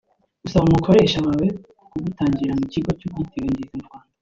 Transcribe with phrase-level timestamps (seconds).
[0.43, 1.47] Gusaba umukoresha wawe
[1.91, 4.09] kugutangira mu Kigo cy’Ubwiteganyirize mu Rwanda